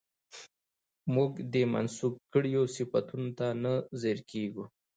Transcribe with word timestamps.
موږ 1.13 1.31
دې 1.53 1.63
منسوب 1.73 2.13
کړيو 2.33 2.63
صفتونو 2.75 3.29
ته 3.37 3.47
نه 3.63 3.73
ځير 4.01 4.19
کېږو 4.31 4.65